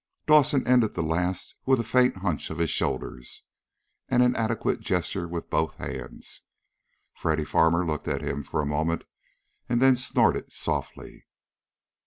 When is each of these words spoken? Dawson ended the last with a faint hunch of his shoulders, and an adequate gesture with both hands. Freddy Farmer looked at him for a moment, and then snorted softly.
Dawson 0.25 0.65
ended 0.67 0.95
the 0.95 1.03
last 1.03 1.53
with 1.67 1.79
a 1.79 1.83
faint 1.83 2.17
hunch 2.25 2.49
of 2.49 2.57
his 2.57 2.71
shoulders, 2.71 3.43
and 4.09 4.23
an 4.23 4.35
adequate 4.35 4.79
gesture 4.79 5.27
with 5.27 5.51
both 5.51 5.75
hands. 5.75 6.41
Freddy 7.13 7.45
Farmer 7.45 7.85
looked 7.85 8.07
at 8.07 8.23
him 8.23 8.41
for 8.43 8.61
a 8.61 8.65
moment, 8.65 9.03
and 9.69 9.79
then 9.79 9.95
snorted 9.95 10.51
softly. 10.51 11.27